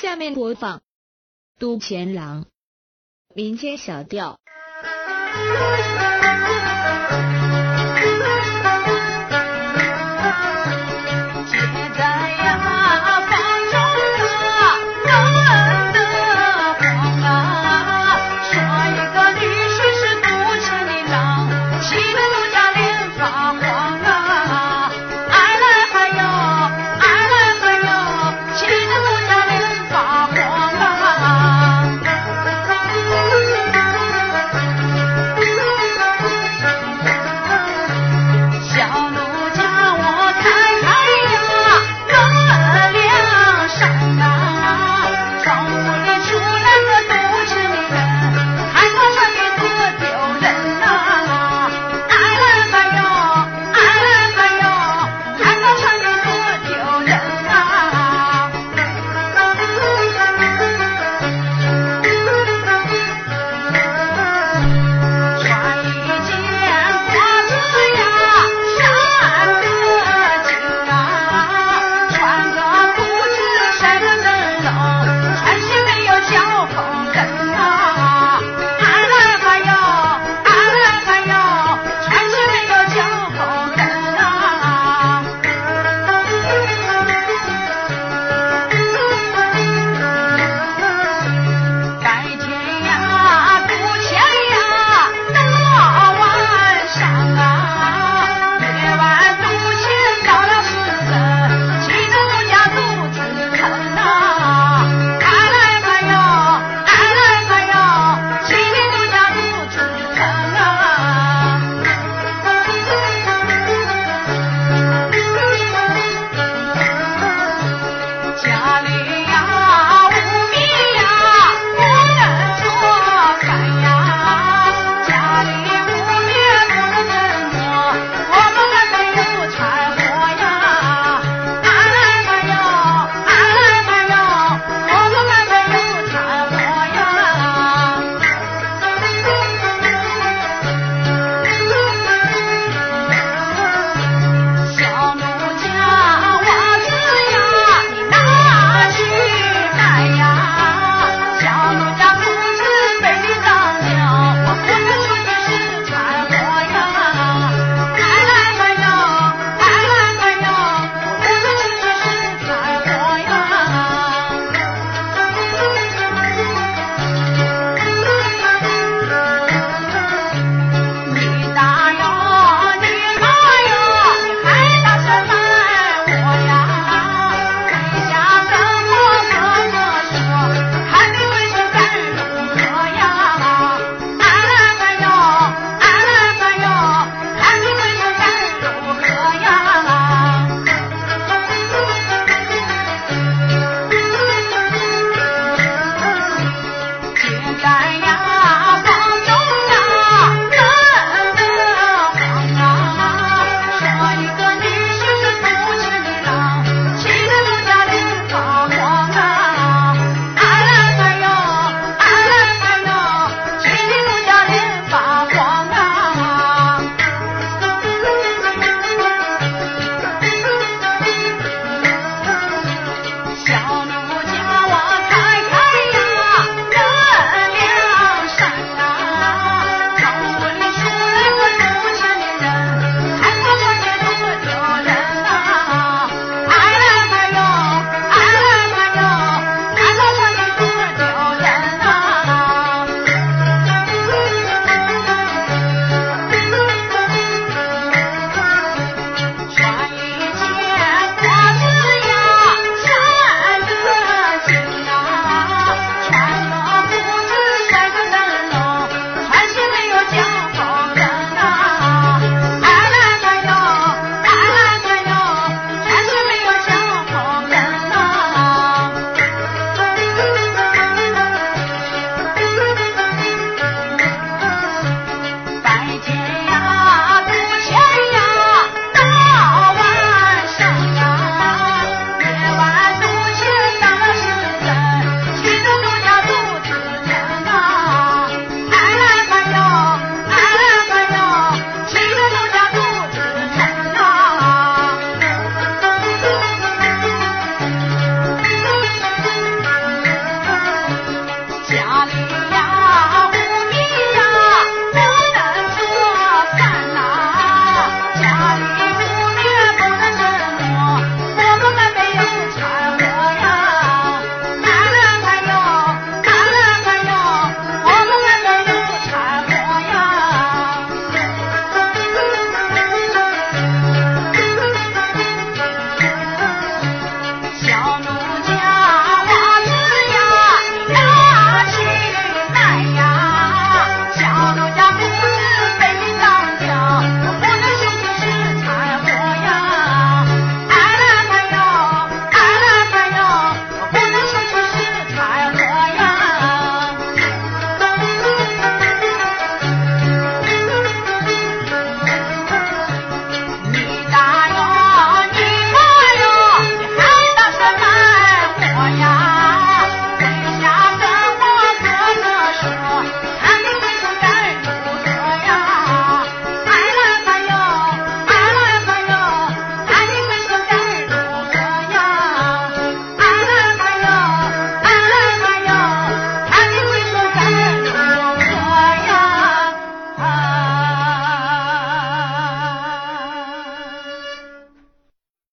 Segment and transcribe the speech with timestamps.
[0.00, 0.78] 下面播放
[1.58, 2.44] 《都前郎》
[3.34, 4.40] 民间小调。